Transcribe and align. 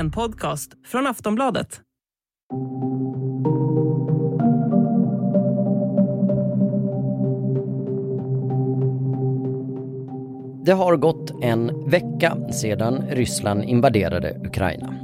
en 0.00 0.10
podcast 0.10 0.70
från 0.86 1.06
Aftonbladet. 1.06 1.80
Det 10.64 10.72
har 10.72 10.96
gått 10.96 11.42
en 11.42 11.90
vecka 11.90 12.52
sedan 12.52 13.04
Ryssland 13.10 13.64
invaderade 13.64 14.40
Ukraina. 14.44 14.94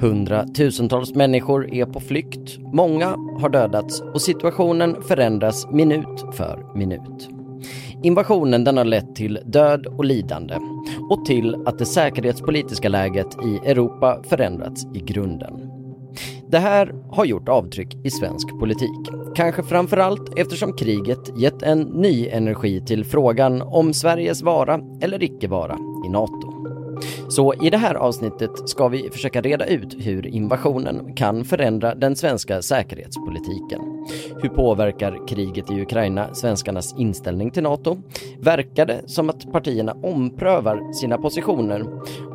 Hundratusentals 0.00 1.14
människor 1.14 1.74
är 1.74 1.86
på 1.86 2.00
flykt, 2.00 2.58
många 2.58 3.06
har 3.40 3.48
dödats 3.48 4.00
och 4.00 4.22
situationen 4.22 5.02
förändras 5.02 5.66
minut 5.70 6.24
för 6.36 6.76
minut. 6.78 7.28
Invasionen 8.02 8.64
den 8.64 8.76
har 8.76 8.84
lett 8.84 9.14
till 9.14 9.38
död 9.44 9.86
och 9.86 10.04
lidande 10.04 10.54
och 11.10 11.24
till 11.24 11.54
att 11.66 11.78
det 11.78 11.86
säkerhetspolitiska 11.86 12.88
läget 12.88 13.36
i 13.44 13.70
Europa 13.70 14.22
förändrats 14.28 14.86
i 14.94 14.98
grunden. 14.98 15.70
Det 16.48 16.58
här 16.58 16.94
har 17.10 17.24
gjort 17.24 17.48
avtryck 17.48 17.96
i 18.04 18.10
svensk 18.10 18.58
politik. 18.60 19.08
Kanske 19.34 19.62
framförallt 19.62 20.38
eftersom 20.38 20.72
kriget 20.72 21.38
gett 21.38 21.62
en 21.62 21.80
ny 21.80 22.28
energi 22.28 22.80
till 22.86 23.04
frågan 23.04 23.62
om 23.62 23.92
Sveriges 23.92 24.42
vara 24.42 24.80
eller 25.00 25.22
icke 25.22 25.48
vara 25.48 25.78
i 26.06 26.08
NATO. 26.08 26.55
Så 27.28 27.54
i 27.54 27.70
det 27.70 27.76
här 27.76 27.94
avsnittet 27.94 28.68
ska 28.68 28.88
vi 28.88 29.10
försöka 29.10 29.40
reda 29.40 29.66
ut 29.66 29.96
hur 29.98 30.26
invasionen 30.26 31.14
kan 31.14 31.44
förändra 31.44 31.94
den 31.94 32.16
svenska 32.16 32.62
säkerhetspolitiken. 32.62 33.80
Hur 34.42 34.48
påverkar 34.48 35.28
kriget 35.28 35.70
i 35.70 35.80
Ukraina 35.82 36.34
svenskarnas 36.34 36.94
inställning 36.98 37.50
till 37.50 37.62
NATO? 37.62 37.96
Verkar 38.40 38.86
det 38.86 39.00
som 39.06 39.30
att 39.30 39.52
partierna 39.52 39.96
omprövar 40.02 40.92
sina 40.92 41.18
positioner? 41.18 41.84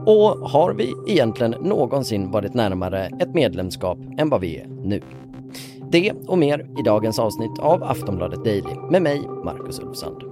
Och 0.05 0.49
har 0.49 0.73
vi 0.73 0.93
egentligen 1.07 1.51
någonsin 1.51 2.31
varit 2.31 2.53
närmare 2.53 3.09
ett 3.19 3.33
medlemskap 3.33 3.97
än 4.17 4.29
vad 4.29 4.41
vi 4.41 4.57
är 4.57 4.67
nu? 4.67 5.01
Det 5.91 6.11
och 6.27 6.37
mer 6.37 6.59
i 6.79 6.83
dagens 6.85 7.19
avsnitt 7.19 7.59
av 7.59 7.83
Aftonbladet 7.83 8.43
Daily 8.43 8.75
med 8.91 9.01
mig, 9.01 9.21
Marcus 9.43 9.79
Ulfsand. 9.79 10.30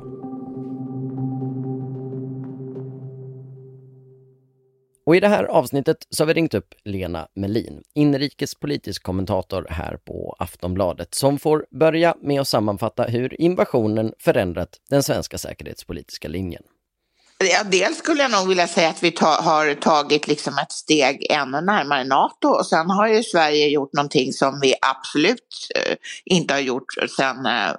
Och 5.09 5.15
i 5.15 5.19
det 5.19 5.27
här 5.27 5.43
avsnittet 5.43 5.97
så 6.09 6.23
har 6.23 6.27
vi 6.27 6.33
ringt 6.33 6.53
upp 6.53 6.75
Lena 6.85 7.27
Melin, 7.35 7.83
inrikespolitisk 7.93 9.03
kommentator 9.03 9.67
här 9.69 9.97
på 9.97 10.35
Aftonbladet, 10.39 11.16
som 11.16 11.39
får 11.39 11.66
börja 11.71 12.16
med 12.21 12.41
att 12.41 12.47
sammanfatta 12.47 13.03
hur 13.03 13.41
invasionen 13.41 14.13
förändrat 14.19 14.69
den 14.89 15.03
svenska 15.03 15.38
säkerhetspolitiska 15.38 16.27
linjen. 16.27 16.63
Ja, 17.38 17.63
dels 17.63 17.97
skulle 17.97 18.21
jag 18.21 18.31
nog 18.31 18.47
vilja 18.47 18.67
säga 18.67 18.89
att 18.89 19.03
vi 19.03 19.11
ta, 19.11 19.41
har 19.41 19.73
tagit 19.73 20.27
liksom 20.27 20.57
ett 20.57 20.71
steg 20.71 21.27
ännu 21.29 21.61
närmare 21.61 22.03
NATO 22.03 22.47
och 22.47 22.66
sen 22.66 22.89
har 22.89 23.07
ju 23.07 23.23
Sverige 23.23 23.67
gjort 23.67 23.94
någonting 23.94 24.33
som 24.33 24.59
vi 24.61 24.73
absolut 24.81 25.67
eh, 25.75 25.95
inte 26.25 26.53
har 26.53 26.61
gjort 26.61 26.94
sedan 27.17 27.45
eh, 27.45 27.71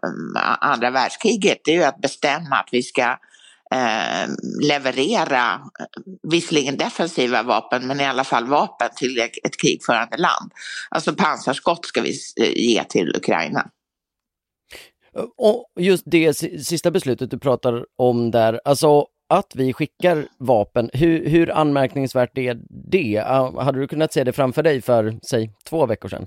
andra 0.60 0.90
världskriget. 0.90 1.60
Det 1.64 1.70
är 1.70 1.76
ju 1.76 1.84
att 1.84 2.00
bestämma 2.00 2.56
att 2.56 2.68
vi 2.72 2.82
ska 2.82 3.16
eh, 3.74 4.28
leverera, 4.62 5.52
eh, 5.54 5.86
visserligen 6.22 6.76
defensiva 6.76 7.42
vapen, 7.42 7.86
men 7.86 8.00
i 8.00 8.04
alla 8.04 8.24
fall 8.24 8.46
vapen 8.46 8.88
till 8.96 9.18
ett 9.18 9.56
krigförande 9.60 10.16
land. 10.16 10.52
Alltså 10.88 11.14
pansarskott 11.14 11.86
ska 11.86 12.00
vi 12.02 12.14
eh, 12.40 12.52
ge 12.52 12.84
till 12.84 13.16
Ukraina. 13.16 13.70
Eh, 15.16 15.24
och 15.36 15.66
just 15.80 16.02
det 16.06 16.34
sista 16.66 16.90
beslutet 16.90 17.30
du 17.30 17.38
pratar 17.38 17.86
om 17.96 18.30
där, 18.30 18.60
alltså 18.64 19.06
att 19.28 19.52
vi 19.54 19.72
skickar 19.72 20.26
vapen, 20.38 20.90
hur, 20.92 21.28
hur 21.28 21.50
anmärkningsvärt 21.50 22.38
är 22.38 22.60
det? 22.90 23.24
Ah, 23.26 23.62
hade 23.62 23.80
du 23.80 23.88
kunnat 23.88 24.12
se 24.12 24.24
det 24.24 24.32
framför 24.32 24.62
dig 24.62 24.82
för, 24.82 25.18
säg, 25.22 25.52
två 25.64 25.86
veckor 25.86 26.08
sedan? 26.08 26.26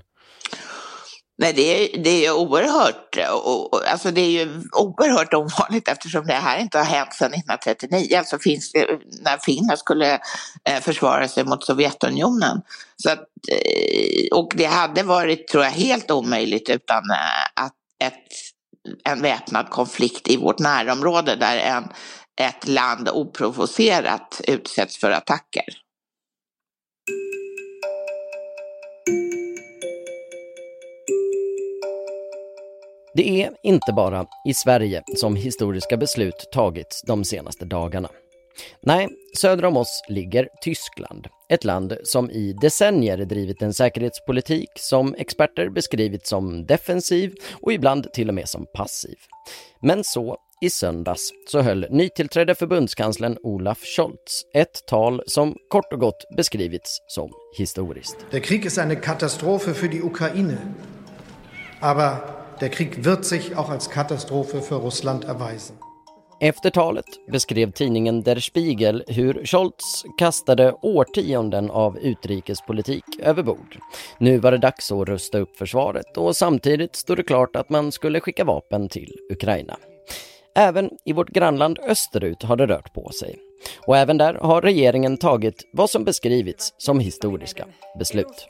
Nej, 1.38 1.52
det 1.52 1.62
är, 1.62 1.98
det 1.98 2.26
är 2.26 2.32
oerhört, 2.32 3.16
eh, 3.16 3.92
alltså 3.92 4.10
det 4.10 4.20
är 4.20 4.30
ju 4.30 4.62
oerhört 4.72 5.34
ovanligt 5.34 5.88
eftersom 5.88 6.26
det 6.26 6.32
här 6.32 6.58
inte 6.58 6.78
har 6.78 6.84
hänt 6.84 7.14
sedan 7.14 7.32
1939, 7.34 8.18
alltså 8.18 8.38
finns 8.38 8.72
det, 8.72 8.86
när 9.22 9.38
Finland 9.38 9.78
skulle 9.78 10.14
eh, 10.68 10.80
försvara 10.80 11.28
sig 11.28 11.44
mot 11.44 11.64
Sovjetunionen. 11.64 12.62
Så 12.96 13.10
att, 13.10 13.18
eh, 13.52 14.38
och 14.38 14.52
det 14.54 14.64
hade 14.64 15.02
varit, 15.02 15.48
tror 15.48 15.64
jag, 15.64 15.70
helt 15.70 16.10
omöjligt 16.10 16.68
utan 16.68 17.10
eh, 17.10 17.64
att 17.64 17.74
ett, 18.04 18.28
en 19.04 19.22
väpnad 19.22 19.70
konflikt 19.70 20.28
i 20.28 20.36
vårt 20.36 20.58
närområde 20.58 21.36
där 21.36 21.56
en, 21.56 21.84
ett 22.40 22.68
land 22.68 23.08
oprovocerat 23.08 24.40
utsätts 24.48 24.96
för 24.96 25.10
attacker. 25.10 25.83
Det 33.16 33.42
är 33.42 33.50
inte 33.62 33.92
bara 33.92 34.26
i 34.44 34.54
Sverige 34.54 35.02
som 35.16 35.36
historiska 35.36 35.96
beslut 35.96 36.48
tagits 36.52 37.02
de 37.02 37.24
senaste 37.24 37.64
dagarna. 37.64 38.08
Nej, 38.80 39.08
söder 39.38 39.64
om 39.64 39.76
oss 39.76 40.02
ligger 40.08 40.48
Tyskland. 40.62 41.26
Ett 41.48 41.64
land 41.64 41.96
som 42.04 42.30
i 42.30 42.52
decennier 42.60 43.16
drivit 43.16 43.62
en 43.62 43.74
säkerhetspolitik 43.74 44.68
som 44.76 45.14
experter 45.14 45.68
beskrivit 45.68 46.26
som 46.26 46.66
defensiv 46.66 47.34
och 47.62 47.72
ibland 47.72 48.12
till 48.12 48.28
och 48.28 48.34
med 48.34 48.48
som 48.48 48.66
passiv. 48.74 49.16
Men 49.80 50.04
så 50.04 50.36
i 50.60 50.70
söndags 50.70 51.30
så 51.48 51.60
höll 51.60 51.86
nytillträdde 51.90 52.54
förbundskanslern 52.54 53.36
Olaf 53.42 53.78
Scholz 53.96 54.42
ett 54.54 54.86
tal 54.86 55.22
som 55.26 55.56
kort 55.68 55.92
och 55.92 56.00
gott 56.00 56.24
beskrivits 56.36 56.98
som 57.08 57.30
historiskt. 57.58 58.16
Der 58.30 58.40
Krieg 58.40 58.66
ist 58.66 58.78
eine 58.78 58.96
Katastrophe 58.96 59.74
für 59.74 59.88
die 59.88 60.02
Ukraine. 60.02 60.58
Aber 61.80 62.33
der 62.60 62.68
Krieg 62.68 63.04
wird 63.04 63.24
sich 63.24 63.56
auch 63.56 63.70
als 63.70 63.90
Katastrophe 63.90 64.62
för 64.62 64.76
Russland 64.76 65.24
erweisen. 65.24 65.76
Efter 66.40 66.70
talet 66.70 67.04
beskrev 67.32 67.72
tidningen 67.72 68.22
Der 68.22 68.40
Spiegel 68.40 69.04
hur 69.06 69.46
Scholz 69.46 70.04
kastade 70.18 70.72
årtionden 70.82 71.70
av 71.70 71.98
utrikespolitik 71.98 73.04
över 73.18 73.42
bord. 73.42 73.78
Nu 74.18 74.38
var 74.38 74.50
det 74.50 74.58
dags 74.58 74.92
att 74.92 75.08
rusta 75.08 75.38
upp 75.38 75.56
försvaret 75.56 76.16
och 76.16 76.36
samtidigt 76.36 76.96
stod 76.96 77.16
det 77.16 77.22
klart 77.22 77.56
att 77.56 77.70
man 77.70 77.92
skulle 77.92 78.20
skicka 78.20 78.44
vapen 78.44 78.88
till 78.88 79.12
Ukraina. 79.32 79.76
Även 80.56 80.90
i 81.04 81.12
vårt 81.12 81.30
grannland 81.30 81.78
österut 81.78 82.42
har 82.42 82.56
det 82.56 82.66
rört 82.66 82.94
på 82.94 83.10
sig. 83.10 83.38
Och 83.86 83.96
även 83.96 84.18
där 84.18 84.34
har 84.34 84.62
regeringen 84.62 85.16
tagit 85.16 85.68
vad 85.72 85.90
som 85.90 86.04
beskrivits 86.04 86.74
som 86.78 87.00
historiska 87.00 87.66
beslut. 87.98 88.46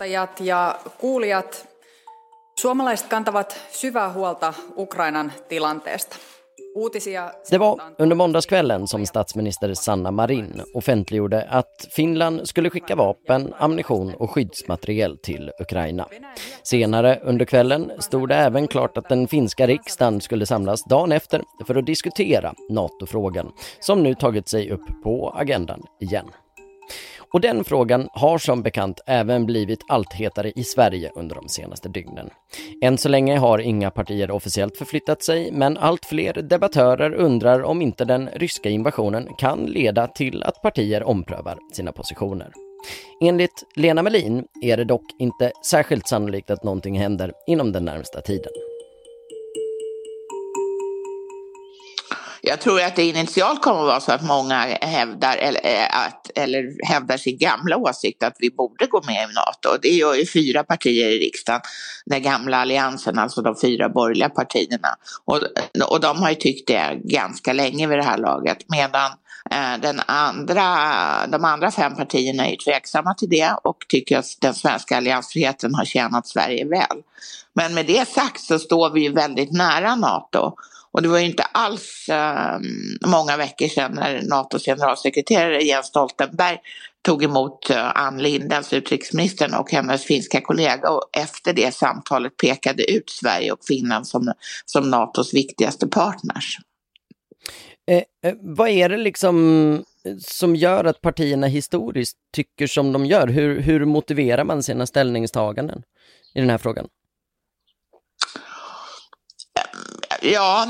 Det 7.50 7.58
var 7.58 7.80
under 7.98 8.16
måndagskvällen 8.16 8.88
som 8.88 9.06
statsminister 9.06 9.74
Sanna 9.74 10.10
Marin 10.10 10.62
offentliggjorde 10.74 11.42
att 11.50 11.88
Finland 11.90 12.48
skulle 12.48 12.70
skicka 12.70 12.96
vapen, 12.96 13.54
ammunition 13.58 14.14
och 14.14 14.30
skyddsmateriel 14.30 15.18
till 15.18 15.50
Ukraina. 15.60 16.08
Senare 16.62 17.20
under 17.24 17.44
kvällen 17.44 17.92
stod 17.98 18.28
det 18.28 18.34
även 18.34 18.68
klart 18.68 18.96
att 18.96 19.08
den 19.08 19.28
finska 19.28 19.66
riksdagen 19.66 20.20
skulle 20.20 20.46
samlas 20.46 20.84
dagen 20.84 21.12
efter 21.12 21.42
för 21.66 21.74
att 21.74 21.86
diskutera 21.86 22.54
NATO-frågan 22.70 23.52
som 23.80 24.02
nu 24.02 24.14
tagit 24.14 24.48
sig 24.48 24.70
upp 24.70 25.02
på 25.02 25.34
agendan 25.36 25.82
igen. 26.00 26.26
Och 27.34 27.40
den 27.40 27.64
frågan 27.64 28.08
har 28.12 28.38
som 28.38 28.62
bekant 28.62 29.00
även 29.06 29.46
blivit 29.46 29.84
allt 29.88 30.12
hetare 30.12 30.52
i 30.56 30.64
Sverige 30.64 31.10
under 31.14 31.34
de 31.34 31.48
senaste 31.48 31.88
dygnen. 31.88 32.30
Än 32.82 32.98
så 32.98 33.08
länge 33.08 33.38
har 33.38 33.58
inga 33.58 33.90
partier 33.90 34.30
officiellt 34.30 34.76
förflyttat 34.76 35.22
sig, 35.22 35.52
men 35.52 35.76
allt 35.76 36.04
fler 36.04 36.32
debattörer 36.32 37.14
undrar 37.14 37.62
om 37.62 37.82
inte 37.82 38.04
den 38.04 38.28
ryska 38.34 38.68
invasionen 38.68 39.28
kan 39.38 39.66
leda 39.66 40.06
till 40.06 40.42
att 40.42 40.62
partier 40.62 41.02
omprövar 41.02 41.58
sina 41.72 41.92
positioner. 41.92 42.52
Enligt 43.20 43.64
Lena 43.76 44.02
Melin 44.02 44.44
är 44.62 44.76
det 44.76 44.84
dock 44.84 45.04
inte 45.18 45.52
särskilt 45.70 46.08
sannolikt 46.08 46.50
att 46.50 46.64
någonting 46.64 46.98
händer 46.98 47.32
inom 47.46 47.72
den 47.72 47.84
närmsta 47.84 48.20
tiden. 48.20 48.52
Jag 52.46 52.60
tror 52.60 52.80
att 52.80 52.96
det 52.96 53.04
initialt 53.04 53.62
kommer 53.62 53.80
att 53.80 53.86
vara 53.86 54.00
så 54.00 54.12
att 54.12 54.22
många 54.22 54.56
hävdar, 54.80 55.36
eller, 55.36 55.60
eh, 55.64 56.06
att, 56.06 56.30
eller 56.34 56.86
hävdar 56.86 57.16
sin 57.16 57.38
gamla 57.38 57.76
åsikt 57.76 58.22
att 58.22 58.36
vi 58.38 58.50
borde 58.50 58.86
gå 58.86 59.02
med 59.06 59.30
i 59.30 59.34
NATO. 59.34 59.78
Det 59.82 59.88
gör 59.88 60.14
ju 60.14 60.26
fyra 60.26 60.64
partier 60.64 61.08
i 61.08 61.18
riksdagen, 61.18 61.60
den 62.06 62.22
gamla 62.22 62.56
alliansen, 62.56 63.18
alltså 63.18 63.42
de 63.42 63.56
fyra 63.60 63.88
borgerliga 63.88 64.28
partierna. 64.28 64.88
Och, 65.24 65.40
och 65.90 66.00
de 66.00 66.22
har 66.22 66.30
ju 66.30 66.34
tyckt 66.34 66.68
det 66.68 67.00
ganska 67.04 67.52
länge 67.52 67.86
vid 67.86 67.98
det 67.98 68.04
här 68.04 68.18
laget. 68.18 68.58
Medan 68.68 69.10
eh, 69.50 69.80
den 69.80 70.00
andra, 70.06 70.66
de 71.26 71.44
andra 71.44 71.70
fem 71.70 71.96
partierna 71.96 72.46
är 72.46 72.50
ju 72.50 72.56
tveksamma 72.56 73.14
till 73.14 73.28
det 73.28 73.56
och 73.62 73.76
tycker 73.88 74.18
att 74.18 74.26
den 74.40 74.54
svenska 74.54 74.96
alliansfriheten 74.96 75.74
har 75.74 75.84
tjänat 75.84 76.26
Sverige 76.26 76.64
väl. 76.64 77.02
Men 77.52 77.74
med 77.74 77.86
det 77.86 78.08
sagt 78.08 78.40
så 78.40 78.58
står 78.58 78.90
vi 78.90 79.00
ju 79.00 79.12
väldigt 79.12 79.52
nära 79.52 79.94
NATO. 79.94 80.56
Och 80.94 81.02
det 81.02 81.08
var 81.08 81.18
ju 81.18 81.26
inte 81.26 81.42
alls 81.42 82.08
um, 82.56 83.10
många 83.10 83.36
veckor 83.36 83.68
sedan 83.68 83.92
när 83.94 84.22
NATOs 84.22 84.64
generalsekreterare 84.64 85.62
Jens 85.62 85.86
Stoltenberg 85.86 86.58
tog 87.02 87.24
emot 87.24 87.70
eh, 87.70 87.96
Ann 87.96 88.22
Linde, 88.22 88.56
alltså 88.56 88.76
utrikesministern 88.76 89.54
och 89.54 89.70
hennes 89.70 90.04
finska 90.04 90.40
kollega 90.40 90.90
och 90.90 91.10
efter 91.12 91.52
det 91.52 91.74
samtalet 91.74 92.36
pekade 92.36 92.90
ut 92.90 93.10
Sverige 93.10 93.52
och 93.52 93.64
Finland 93.68 94.06
som, 94.06 94.32
som 94.64 94.90
NATOs 94.90 95.34
viktigaste 95.34 95.86
partners. 95.86 96.58
Eh, 97.90 98.30
eh, 98.30 98.34
vad 98.40 98.68
är 98.68 98.88
det 98.88 98.96
liksom 98.96 99.72
eh, 100.04 100.16
som 100.18 100.56
gör 100.56 100.84
att 100.84 101.00
partierna 101.00 101.46
historiskt 101.46 102.16
tycker 102.32 102.66
som 102.66 102.92
de 102.92 103.06
gör? 103.06 103.28
Hur, 103.28 103.60
hur 103.60 103.84
motiverar 103.84 104.44
man 104.44 104.62
sina 104.62 104.86
ställningstaganden 104.86 105.82
i 106.34 106.40
den 106.40 106.50
här 106.50 106.58
frågan? 106.58 106.88
Ja, 110.24 110.68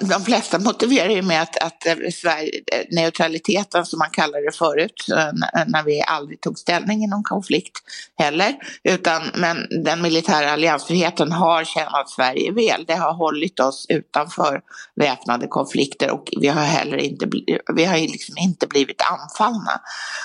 de 0.00 0.24
flesta 0.24 0.58
motiverar 0.58 1.08
ju 1.08 1.22
med 1.22 1.42
att, 1.42 1.56
att 1.56 1.86
eh, 1.86 1.94
Sverige, 2.12 2.50
eh, 2.72 2.86
neutraliteten 2.90 3.86
som 3.86 3.98
man 3.98 4.10
kallade 4.10 4.44
det 4.44 4.56
förut, 4.56 5.06
eh, 5.10 5.32
när 5.66 5.82
vi 5.82 6.02
aldrig 6.02 6.40
tog 6.40 6.58
ställning 6.58 7.04
i 7.04 7.06
någon 7.06 7.22
konflikt 7.22 7.78
heller, 8.18 8.56
utan 8.84 9.22
men 9.34 9.84
den 9.84 10.02
militära 10.02 10.50
alliansfriheten 10.50 11.32
har 11.32 11.64
tjänat 11.64 12.10
Sverige 12.10 12.52
väl. 12.52 12.84
Det 12.86 12.94
har 12.94 13.12
hållit 13.12 13.60
oss 13.60 13.86
utanför 13.88 14.60
väpnade 14.94 15.46
konflikter 15.46 16.10
och 16.10 16.28
vi 16.40 16.48
har 16.48 16.64
heller 16.64 16.96
inte, 16.96 17.28
vi 17.74 17.84
har 17.84 17.98
liksom 17.98 18.38
inte 18.38 18.66
blivit 18.66 19.02
anfallna. 19.02 19.80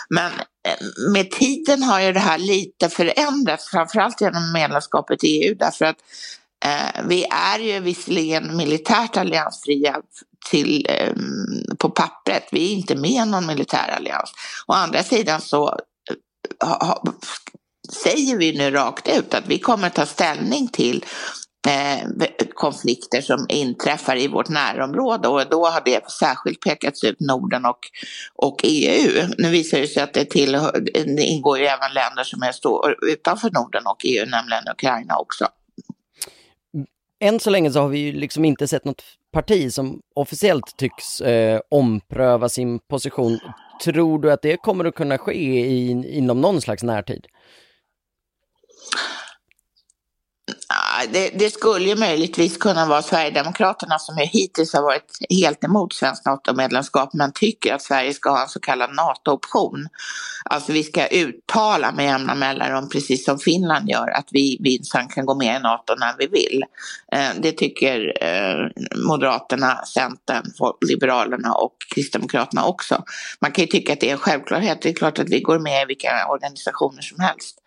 Men 0.10 0.32
med 1.12 1.32
tiden 1.32 1.84
har 1.84 2.02
ju 2.02 2.14
det 2.14 2.20
här 2.20 2.38
lite 2.38 2.90
förändrats, 2.90 3.70
framförallt 3.70 4.22
genom 4.22 4.52
medlemskapet 4.54 5.24
i 5.24 5.28
EU, 5.28 5.56
därför 5.56 5.86
att 5.86 5.98
Eh, 6.66 7.04
vi 7.04 7.26
är 7.30 7.60
ju 7.60 7.80
visserligen 7.80 8.58
militärt 8.58 9.18
alliansfria 9.18 10.02
till, 10.50 10.88
eh, 10.90 11.14
på 11.78 11.90
pappret, 11.90 12.48
vi 12.52 12.72
är 12.72 12.76
inte 12.76 12.96
med 12.96 13.12
i 13.12 13.26
någon 13.26 13.48
militär 13.48 13.96
allians. 13.98 14.32
Å 14.68 14.74
andra 14.74 15.04
sidan 15.04 15.42
så 15.42 15.80
eh, 16.62 16.68
ha, 16.68 17.04
säger 18.04 18.38
vi 18.38 18.58
nu 18.58 18.72
rakt 18.72 19.08
ut 19.18 19.34
att 19.34 19.48
vi 19.48 19.60
kommer 19.60 19.90
ta 19.90 20.06
ställning 20.06 20.68
till 20.68 21.06
eh, 21.68 22.28
konflikter 22.54 23.22
som 23.22 23.46
inträffar 23.50 24.16
i 24.16 24.28
vårt 24.28 24.50
närområde 24.50 25.28
och 25.28 25.50
då 25.50 25.66
har 25.66 25.82
det 25.86 26.12
särskilt 26.12 26.60
pekats 26.60 27.04
ut 27.04 27.20
Norden 27.20 27.66
och, 27.66 27.80
och 28.36 28.60
EU. 28.64 29.28
Nu 29.38 29.50
visar 29.50 29.80
det 29.80 29.88
sig 29.88 30.04
att 30.04 30.14
det, 30.14 30.26
tillhör, 30.26 30.80
det 30.94 31.24
ingår 31.24 31.60
ju 31.60 31.66
även 31.66 31.94
länder 31.94 32.24
som 32.24 32.44
är 32.44 32.52
står 32.52 33.06
utanför 33.12 33.52
Norden 33.52 33.84
och 33.86 34.06
EU, 34.06 34.26
nämligen 34.26 34.64
Ukraina 34.72 35.18
också 35.18 35.48
än 37.20 37.40
så 37.40 37.50
länge 37.50 37.72
så 37.72 37.80
har 37.80 37.88
vi 37.88 38.00
ju 38.00 38.12
liksom 38.12 38.46
inte 38.46 38.68
sett 38.68 38.86
något 38.86 39.04
parti 39.34 39.74
som 39.74 40.02
officiellt 40.16 40.78
tycks 40.78 41.22
eh, 41.22 41.62
ompröva 41.72 42.50
sin 42.50 42.80
position. 42.80 43.40
Tror 43.84 44.20
du 44.20 44.32
att 44.32 44.42
det 44.42 44.58
kommer 44.58 44.86
att 44.86 44.96
kunna 44.96 45.18
ske 45.18 45.66
i, 45.66 45.90
inom 46.18 46.42
någon 46.42 46.62
slags 46.62 46.84
närtid? 46.84 47.28
Det, 51.14 51.30
det, 51.30 51.50
skulle 51.50 51.90
ju 51.90 51.96
möjligtvis 51.96 52.58
kunna 52.58 52.86
vara 52.86 53.02
Sverigedemokraterna 53.02 54.00
som 54.00 54.18
hittills 54.18 54.74
har 54.74 54.82
varit 54.82 55.18
helt 55.30 55.64
emot 55.64 55.94
svenskt 55.94 56.26
NATO-medlemskap 56.26 57.14
men 57.14 57.32
tycker 57.32 57.74
att 57.74 57.82
Sverige 57.82 58.14
ska 58.14 58.30
ha 58.30 58.42
en 58.42 58.48
så 58.48 58.60
kallad 58.60 58.96
NATO-option. 58.96 59.88
Alltså 60.50 60.72
vi 60.72 60.84
ska 60.84 61.08
uttala 61.08 61.92
med 61.92 62.06
jämna 62.06 62.36
mellanrum, 62.36 62.90
precis 62.90 63.26
som 63.26 63.40
Finland 63.40 63.90
gör, 63.90 64.10
att 64.10 64.28
vi 64.32 64.58
minsann 64.60 65.08
kan 65.08 65.26
gå 65.26 65.36
med 65.36 65.60
i 65.60 65.60
NATO 65.60 65.96
när 65.98 66.16
vi 66.18 66.28
vill. 66.28 66.64
Eh, 67.12 67.30
det 67.42 67.52
tycker 67.52 68.24
eh, 68.24 68.68
Moderaterna, 69.08 69.86
Centern, 69.86 70.44
Liberalerna 70.90 71.54
och 71.54 71.76
Kristdemokraterna 71.96 72.66
också. 72.66 73.04
Man 73.40 73.52
kan 73.52 73.64
ju 73.64 73.68
tycka 73.68 73.94
att 73.94 74.00
det 74.00 74.10
är 74.10 74.14
en 74.14 74.18
självklarhet. 74.18 74.82
Det 74.82 74.90
är 74.90 74.94
klart 74.94 75.20
att 75.20 75.30
vi 75.30 75.40
går 75.40 75.60
med 75.60 75.82
i 75.82 75.86
vilka 75.86 76.28
organisationer 76.30 77.02
som 77.02 77.20
helst 77.20 77.58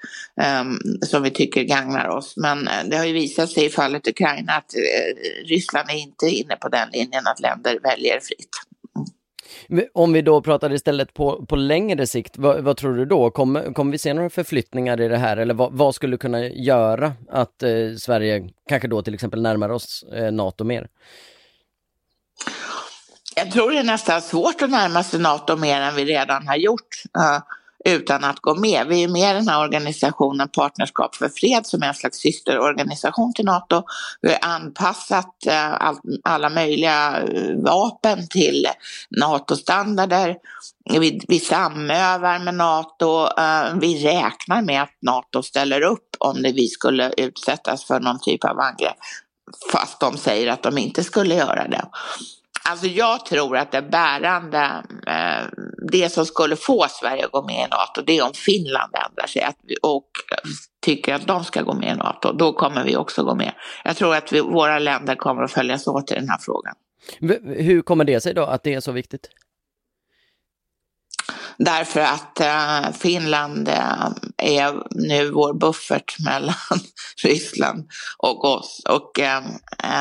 ehm, 0.40 0.78
som 1.02 1.22
vi 1.22 1.30
tycker 1.30 1.62
gagnar 1.62 2.08
oss. 2.08 2.34
Men 2.36 2.68
eh, 2.68 2.84
det 2.90 2.96
har 2.96 3.04
ju 3.04 3.17
visat 3.20 3.50
sig 3.50 3.64
i 3.64 3.70
fallet 3.70 4.08
Ukraina 4.08 4.52
att 4.52 4.74
Ryssland 5.44 5.90
är 5.90 5.94
inte 5.94 6.26
inne 6.26 6.56
på 6.56 6.68
den 6.68 6.88
linjen 6.92 7.26
att 7.26 7.40
länder 7.40 7.78
väljer 7.82 8.20
fritt. 8.20 8.50
Om 9.94 10.12
vi 10.12 10.22
då 10.22 10.42
pratar 10.42 10.72
istället 10.72 11.14
på, 11.14 11.46
på 11.46 11.56
längre 11.56 12.06
sikt, 12.06 12.38
vad, 12.38 12.60
vad 12.64 12.76
tror 12.76 12.96
du 12.96 13.04
då? 13.04 13.30
Kommer, 13.30 13.72
kommer 13.72 13.92
vi 13.92 13.98
se 13.98 14.14
några 14.14 14.30
förflyttningar 14.30 15.00
i 15.00 15.08
det 15.08 15.16
här 15.16 15.36
eller 15.36 15.54
vad, 15.54 15.72
vad 15.72 15.94
skulle 15.94 16.16
kunna 16.16 16.44
göra 16.44 17.12
att 17.30 17.62
eh, 17.62 17.70
Sverige 17.98 18.50
kanske 18.68 18.88
då 18.88 19.02
till 19.02 19.14
exempel 19.14 19.42
närmar 19.42 19.68
oss 19.68 20.04
eh, 20.12 20.32
NATO 20.32 20.64
mer? 20.64 20.88
Jag 23.36 23.50
tror 23.50 23.70
det 23.70 23.78
är 23.78 23.84
nästan 23.84 24.22
svårt 24.22 24.62
att 24.62 24.70
närma 24.70 25.02
sig 25.02 25.20
NATO 25.20 25.56
mer 25.56 25.80
än 25.80 25.94
vi 25.94 26.04
redan 26.04 26.48
har 26.48 26.56
gjort. 26.56 27.02
Uh, 27.18 27.42
utan 27.84 28.24
att 28.24 28.40
gå 28.40 28.54
med. 28.54 28.86
Vi 28.86 29.02
är 29.02 29.08
med 29.08 29.30
i 29.30 29.34
den 29.34 29.48
här 29.48 29.60
organisationen 29.60 30.48
Partnerskap 30.48 31.16
för 31.16 31.28
fred 31.28 31.66
som 31.66 31.82
är 31.82 31.86
en 31.86 31.94
slags 31.94 32.18
systerorganisation 32.18 33.34
till 33.34 33.44
NATO. 33.44 33.82
Vi 34.20 34.28
har 34.28 34.50
anpassat 34.50 35.46
eh, 35.46 35.92
alla 36.24 36.48
möjliga 36.48 37.22
eh, 37.22 37.56
vapen 37.56 38.28
till 38.28 38.66
NATO-standarder. 39.10 40.36
Vi, 40.84 41.20
vi 41.28 41.40
samövar 41.40 42.38
med 42.38 42.54
NATO. 42.54 43.26
Eh, 43.38 43.74
vi 43.80 44.04
räknar 44.04 44.62
med 44.62 44.82
att 44.82 44.96
NATO 45.02 45.42
ställer 45.42 45.82
upp 45.82 46.16
om 46.18 46.42
det 46.42 46.52
vi 46.52 46.68
skulle 46.68 47.12
utsättas 47.16 47.84
för 47.84 48.00
någon 48.00 48.20
typ 48.20 48.44
av 48.44 48.60
angrepp. 48.60 48.96
Fast 49.72 50.00
de 50.00 50.16
säger 50.16 50.48
att 50.52 50.62
de 50.62 50.78
inte 50.78 51.04
skulle 51.04 51.34
göra 51.34 51.68
det. 51.68 51.84
Alltså 52.62 52.86
jag 52.86 53.26
tror 53.26 53.56
att 53.56 53.72
det 53.72 53.82
bärande, 53.82 54.84
eh, 55.06 55.46
det 55.90 56.12
som 56.12 56.26
skulle 56.26 56.56
få 56.56 56.86
Sverige 56.88 57.24
att 57.24 57.32
gå 57.32 57.42
med 57.42 57.66
i 57.66 57.68
NATO, 57.70 58.02
det 58.06 58.18
är 58.18 58.24
om 58.24 58.34
Finland 58.34 58.92
ändrar 59.08 59.26
sig 59.26 59.54
och 59.82 60.08
tycker 60.82 61.14
att 61.14 61.26
de 61.26 61.44
ska 61.44 61.62
gå 61.62 61.74
med 61.74 61.94
i 61.94 61.96
NATO. 61.96 62.32
Då 62.32 62.52
kommer 62.52 62.84
vi 62.84 62.96
också 62.96 63.24
gå 63.24 63.34
med. 63.34 63.52
Jag 63.84 63.96
tror 63.96 64.14
att 64.14 64.32
vi, 64.32 64.40
våra 64.40 64.78
länder 64.78 65.14
kommer 65.14 65.42
att 65.42 65.52
följas 65.52 65.86
åt 65.86 66.12
i 66.12 66.14
den 66.14 66.28
här 66.28 66.38
frågan. 66.40 66.74
Hur 67.44 67.82
kommer 67.82 68.04
det 68.04 68.20
sig 68.20 68.34
då 68.34 68.44
att 68.44 68.62
det 68.62 68.74
är 68.74 68.80
så 68.80 68.92
viktigt? 68.92 69.28
Därför 71.58 72.00
att 72.00 72.40
äh, 72.40 72.92
Finland 72.92 73.68
äh, 73.68 74.08
är 74.36 74.82
nu 74.90 75.30
vår 75.30 75.54
buffert 75.54 76.16
mellan 76.24 76.80
Ryssland 77.22 77.88
och 78.18 78.44
oss. 78.44 78.82
Och 78.88 79.20
äh, 79.20 79.42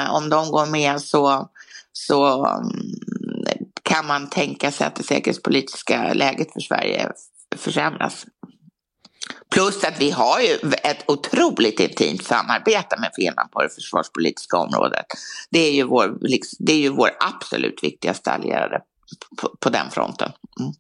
om 0.10 0.30
de 0.30 0.52
går 0.52 0.66
med 0.66 1.02
så 1.02 1.50
så 1.98 2.46
mm, 2.46 3.68
kan 3.84 4.08
man 4.08 4.30
tänka 4.30 4.72
sig 4.72 4.88
att 4.88 4.96
det 4.96 5.04
säkerhetspolitiska 5.04 6.14
läget 6.14 6.54
för 6.54 6.60
Sverige 6.60 7.12
försämras. 7.56 8.26
Plus 9.50 9.84
att 9.84 10.02
vi 10.02 10.12
har 10.12 10.40
ju 10.40 10.72
ett 10.84 11.10
otroligt 11.10 11.80
intimt 11.80 12.24
samarbete 12.24 12.96
med 13.00 13.12
Finland 13.16 13.52
på 13.52 13.62
det 13.62 13.70
försvarspolitiska 13.70 14.58
området. 14.58 15.06
Det 15.50 15.60
är 15.60 15.72
ju 15.72 15.84
vår, 15.84 16.18
liksom, 16.22 16.66
det 16.66 16.74
är 16.74 16.80
ju 16.80 16.90
vår 16.90 17.10
absolut 17.20 17.84
viktigaste 17.84 18.32
allierade 18.32 18.82
på, 19.42 19.56
på 19.60 19.70
den 19.70 19.92
fronten. 19.92 20.32
Mm. 20.60 20.74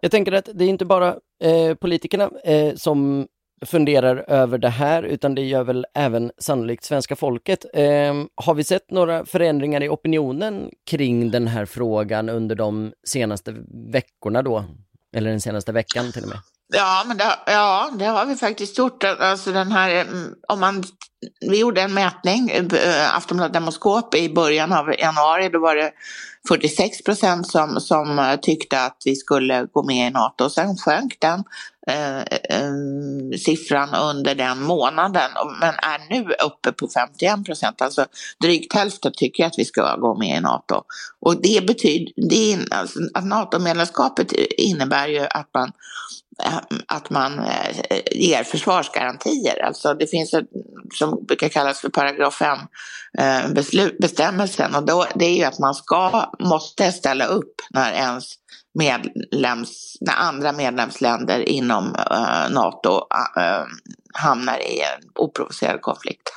Jag 0.00 0.10
tänker 0.10 0.32
att 0.32 0.48
det 0.54 0.64
är 0.64 0.68
inte 0.68 0.84
bara 0.84 1.16
eh, 1.42 1.74
politikerna 1.74 2.30
eh, 2.44 2.74
som 2.74 3.26
funderar 3.66 4.16
över 4.28 4.58
det 4.58 4.68
här, 4.68 5.02
utan 5.02 5.34
det 5.34 5.42
gör 5.42 5.64
väl 5.64 5.86
även 5.94 6.30
sannolikt 6.38 6.84
svenska 6.84 7.16
folket. 7.16 7.64
Eh, 7.74 8.14
har 8.34 8.54
vi 8.54 8.64
sett 8.64 8.90
några 8.90 9.26
förändringar 9.26 9.82
i 9.82 9.88
opinionen 9.88 10.70
kring 10.90 11.30
den 11.30 11.48
här 11.48 11.66
frågan 11.66 12.28
under 12.28 12.54
de 12.54 12.92
senaste 13.08 13.54
veckorna 13.92 14.42
då? 14.42 14.64
Eller 15.16 15.30
den 15.30 15.40
senaste 15.40 15.72
veckan 15.72 16.12
till 16.12 16.22
och 16.22 16.28
med? 16.28 16.38
Ja, 16.74 17.04
men 17.06 17.16
det, 17.16 17.24
ja, 17.46 17.90
det 17.98 18.04
har 18.04 18.26
vi 18.26 18.36
faktiskt 18.36 18.78
gjort. 18.78 19.04
Alltså 19.04 19.52
den 19.52 19.72
här, 19.72 19.90
mm, 19.90 20.34
om 20.48 20.60
man, 20.60 20.84
vi 21.40 21.58
gjorde 21.58 21.82
en 21.82 21.94
mätning, 21.94 22.50
eh, 22.50 23.16
Aftonbladet 23.16 23.52
Demoskop, 23.52 24.14
i 24.14 24.28
början 24.28 24.72
av 24.72 24.94
januari. 24.98 25.48
Då 25.48 25.58
var 25.58 25.76
det 25.76 25.92
46 26.48 27.02
procent 27.02 27.50
som, 27.50 27.80
som 27.80 28.18
eh, 28.18 28.36
tyckte 28.36 28.80
att 28.80 29.02
vi 29.04 29.16
skulle 29.16 29.66
gå 29.72 29.82
med 29.82 30.08
i 30.08 30.10
NATO. 30.10 30.50
Sen 30.50 30.76
sjönk 30.76 31.16
den 31.20 31.44
eh, 31.86 32.18
eh, 32.20 32.72
siffran 33.38 33.94
under 33.94 34.34
den 34.34 34.62
månaden 34.62 35.30
men 35.60 35.74
är 35.74 36.10
nu 36.10 36.34
uppe 36.46 36.72
på 36.72 36.88
51 36.88 37.44
procent. 37.46 37.82
Alltså 37.82 38.06
drygt 38.42 38.74
hälften 38.74 39.12
tycker 39.16 39.46
att 39.46 39.58
vi 39.58 39.64
ska 39.64 39.96
gå 39.96 40.14
med 40.18 40.38
i 40.38 40.40
NATO. 40.40 40.82
Och 41.20 41.42
det 41.42 41.66
betyder, 41.66 42.12
det, 42.28 42.58
alltså, 42.70 42.98
att 43.14 43.24
NATO-medlemskapet 43.24 44.32
innebär 44.56 45.08
ju 45.08 45.26
att 45.30 45.50
man 45.54 45.72
eh, 46.44 46.58
att 46.86 47.10
man 47.10 47.40
ger 48.12 48.44
försvarsgarantier. 48.44 49.64
Alltså 49.64 49.94
det 49.94 50.06
finns 50.06 50.34
ett 50.34 50.48
som 50.94 51.24
brukar 51.26 51.48
kallas 51.48 51.80
för 51.80 51.88
paragraf 51.88 52.34
5 52.34 52.58
eh, 53.18 53.92
bestämmelsen 54.00 54.74
och 54.74 54.86
då, 54.86 55.06
det 55.14 55.24
är 55.24 55.36
ju 55.36 55.44
att 55.44 55.58
man 55.58 55.74
ska, 55.74 56.32
måste 56.38 56.92
ställa 56.92 57.26
upp 57.26 57.54
när 57.70 57.92
ens 57.92 58.34
medlems, 58.74 59.96
när 60.00 60.14
andra 60.14 60.52
medlemsländer 60.52 61.48
inom 61.48 61.94
eh, 61.94 62.50
NATO 62.50 63.06
eh, 63.36 63.64
hamnar 64.14 64.58
i 64.58 64.80
en 64.80 65.10
oprovocerad 65.14 65.80
konflikt. 65.80 66.32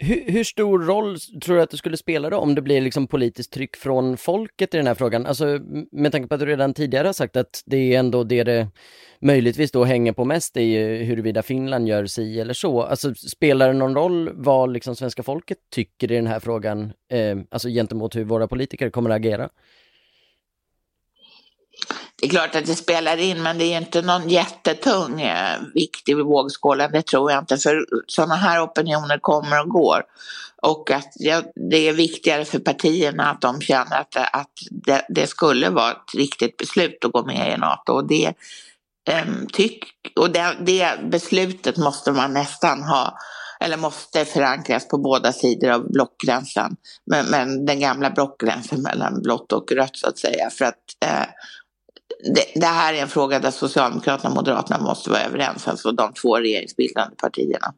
Hur, 0.00 0.32
hur, 0.32 0.44
stor 0.44 0.78
roll 0.78 1.18
tror 1.20 1.56
du 1.56 1.62
att 1.62 1.70
det 1.70 1.76
skulle 1.76 1.96
spela 1.96 2.30
då 2.30 2.36
om 2.36 2.54
det 2.54 2.62
blir 2.62 2.80
liksom 2.80 3.06
politiskt 3.06 3.52
tryck 3.52 3.76
från 3.76 4.16
folket 4.16 4.74
i 4.74 4.76
den 4.76 4.86
här 4.86 4.94
frågan? 4.94 5.26
Alltså 5.26 5.60
med 5.92 6.12
tanke 6.12 6.28
på 6.28 6.34
att 6.34 6.40
du 6.40 6.46
redan 6.46 6.74
tidigare 6.74 7.08
har 7.08 7.12
sagt 7.12 7.36
att 7.36 7.62
det 7.66 7.94
är 7.94 7.98
ändå 7.98 8.24
det 8.24 8.44
det 8.44 8.68
möjligtvis 9.20 9.70
då 9.70 9.84
hänger 9.84 10.12
på 10.12 10.24
mest 10.24 10.56
i 10.56 10.76
eh, 10.76 11.06
huruvida 11.06 11.42
Finland 11.42 11.88
gör 11.88 12.06
si 12.06 12.40
eller 12.40 12.54
så. 12.54 12.82
Alltså 12.82 13.14
spelar 13.14 13.68
det 13.68 13.78
någon 13.78 13.94
roll 13.94 14.30
vad 14.34 14.72
liksom 14.72 14.96
svenska 14.96 15.22
folket 15.22 15.58
tycker 15.70 16.12
i 16.12 16.14
den 16.14 16.26
här 16.26 16.40
frågan, 16.40 16.92
eh, 17.12 17.38
alltså 17.50 17.68
gentemot 17.68 18.16
hur 18.16 18.24
våra 18.24 18.48
politiker 18.48 18.90
kommer 18.90 19.10
att 19.10 19.16
agera? 19.16 19.48
Det 22.20 22.26
är 22.26 22.30
klart 22.30 22.54
att 22.54 22.66
det 22.66 22.74
spelar 22.74 23.16
in, 23.16 23.42
men 23.42 23.58
det 23.58 23.64
är 23.64 23.80
inte 23.80 24.02
någon 24.02 24.28
jättetung 24.28 25.20
eh, 25.20 25.60
vikt 25.74 26.08
i 26.08 26.14
vågskålen, 26.14 26.92
det 26.92 27.02
tror 27.02 27.30
jag 27.30 27.42
inte. 27.42 27.58
För 27.58 27.86
sådana 28.06 28.34
här 28.34 28.64
opinioner 28.64 29.18
kommer 29.18 29.60
och 29.60 29.68
går. 29.68 30.02
Och 30.62 30.90
att 30.90 31.12
det 31.70 31.88
är 31.88 31.92
viktigare 31.92 32.44
för 32.44 32.58
partierna 32.58 33.30
att 33.30 33.40
de 33.40 33.60
känner 33.60 34.00
att, 34.00 34.16
att 34.16 34.52
det, 34.70 35.06
det, 35.08 35.26
skulle 35.26 35.70
vara 35.70 35.90
ett 35.90 36.14
riktigt 36.16 36.56
beslut 36.56 37.04
att 37.04 37.12
gå 37.12 37.26
med 37.26 37.54
i 37.54 37.56
NATO. 37.56 37.92
Och 37.92 38.08
det, 38.08 38.34
ehm, 39.10 39.46
tyck, 39.52 39.84
och 40.16 40.30
det, 40.30 40.56
det 40.60 41.00
beslutet 41.04 41.76
måste 41.76 42.12
man 42.12 42.32
nästan 42.32 42.82
ha 42.82 43.18
eller 43.60 43.76
måste 43.76 44.24
förankras 44.24 44.88
på 44.88 44.98
båda 44.98 45.32
sidor 45.32 45.70
av 45.70 45.92
blockgränsen. 45.92 46.76
Men, 47.06 47.26
men 47.26 47.66
den 47.66 47.80
gamla 47.80 48.10
blockgränsen 48.10 48.82
mellan 48.82 49.22
blått 49.22 49.52
och 49.52 49.72
rött 49.72 49.96
så 49.96 50.08
att 50.08 50.18
säga. 50.18 50.50
För 50.50 50.64
att 50.64 50.84
eh, 51.04 51.28
det, 52.24 52.60
det, 52.60 52.66
här 52.66 52.94
är 52.94 53.02
en 53.02 53.08
fråga 53.08 53.38
där 53.38 53.50
Socialdemokraterna 53.50 54.30
och 54.30 54.36
Moderaterna 54.36 54.82
måste 54.82 55.10
vara 55.10 55.22
överens, 55.22 55.68
alltså 55.68 55.92
de 55.92 56.12
två 56.12 56.36
regeringsbildande 56.36 57.16
partierna. 57.16 57.74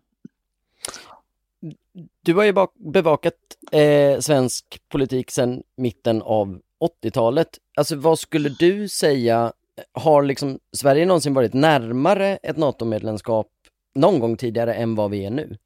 Du 2.22 2.34
har 2.34 2.44
ju 2.44 2.54
bevakat 2.92 3.34
eh, 3.72 4.20
svensk 4.20 4.64
politik 4.88 5.30
sedan 5.30 5.62
mitten 5.76 6.22
av 6.22 6.60
80-talet. 7.04 7.48
Alltså 7.76 7.96
vad 7.96 8.18
skulle 8.18 8.48
du 8.48 8.88
säga, 8.88 9.52
har 9.92 10.22
liksom 10.22 10.58
Sverige 10.76 11.06
någonsin 11.06 11.34
varit 11.34 11.54
närmare 11.54 12.36
ett 12.42 12.56
NATO-medlemskap 12.56 13.48
någon 13.94 14.18
gång 14.18 14.36
tidigare 14.36 14.74
än 14.74 14.94
vad 14.94 15.10
vi 15.10 15.24
är 15.24 15.30
nu? 15.30 15.56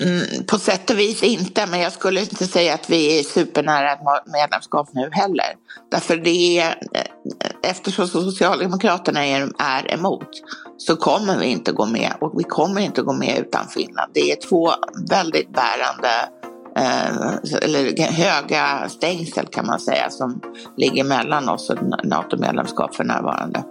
Mm, 0.00 0.46
på 0.46 0.58
sätt 0.58 0.90
och 0.90 0.98
vis 0.98 1.22
inte, 1.22 1.66
men 1.66 1.80
jag 1.80 1.92
skulle 1.92 2.20
inte 2.20 2.46
säga 2.46 2.74
att 2.74 2.90
vi 2.90 3.18
är 3.18 3.22
supernära 3.22 3.92
ett 3.92 4.00
medlemskap 4.32 4.88
nu 4.92 5.10
heller. 5.12 5.46
Därför 5.90 6.16
det 6.16 6.58
är, 6.58 6.70
eh, 6.94 7.70
eftersom 7.70 8.08
Socialdemokraterna 8.08 9.26
är, 9.26 9.52
är 9.58 9.94
emot 9.94 10.28
så 10.76 10.96
kommer 10.96 11.38
vi 11.38 11.46
inte 11.46 11.72
gå 11.72 11.86
med 11.86 12.12
och 12.20 12.40
vi 12.40 12.44
kommer 12.44 12.80
inte 12.80 13.02
gå 13.02 13.12
med 13.12 13.38
utan 13.38 13.68
Finland. 13.68 14.10
Det 14.14 14.32
är 14.32 14.36
två 14.48 14.70
väldigt 15.10 15.48
bärande 15.52 16.28
eh, 16.76 17.62
eller 17.62 18.12
höga 18.12 18.88
stängsel 18.88 19.46
kan 19.46 19.66
man 19.66 19.80
säga 19.80 20.10
som 20.10 20.40
ligger 20.76 21.04
mellan 21.04 21.48
oss 21.48 21.70
och 21.70 21.78
NATO-medlemskap 22.04 22.94
för 22.94 23.04
närvarande. 23.04 23.64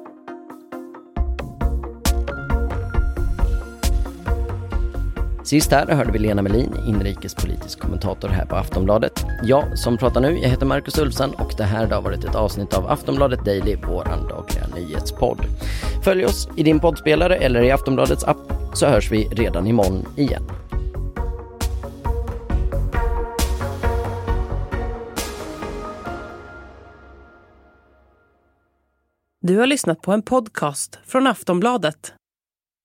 Sist 5.52 5.72
här 5.72 5.88
hörde 5.88 6.12
vi 6.12 6.20
Lena 6.20 6.42
Melin, 6.42 6.74
inrikespolitisk 6.88 7.80
kommentator 7.80 8.28
här 8.28 8.46
på 8.46 8.56
Aftonbladet. 8.56 9.26
Jag 9.44 9.80
som 9.80 9.98
pratar 9.98 10.22
nu, 10.22 10.40
jag 10.40 10.50
heter 10.50 10.66
Marcus 10.66 10.98
Ulfsen 10.98 11.34
och 11.34 11.54
det 11.58 11.64
här 11.64 11.88
har 11.88 12.02
varit 12.02 12.24
ett 12.24 12.36
avsnitt 12.36 12.74
av 12.74 12.92
Aftonbladet 12.92 13.46
Daily, 13.46 13.76
vår 13.88 14.04
dagliga 14.30 14.68
nyhetspodd. 14.76 15.46
Följ 16.04 16.26
oss 16.26 16.50
i 16.58 16.64
din 16.64 16.80
poddspelare 16.80 17.36
eller 17.36 17.62
i 17.62 17.72
Aftonbladets 17.72 18.24
app 18.24 18.38
så 18.74 18.86
hörs 18.86 19.12
vi 19.12 19.26
redan 19.26 19.68
imorgon 19.68 20.06
igen. 20.18 20.44
Du 29.42 29.58
har 29.58 29.68
lyssnat 29.68 30.02
på 30.02 30.12
en 30.12 30.22
podcast 30.22 31.00
från 31.06 31.28
Aftonbladet. 31.28 32.14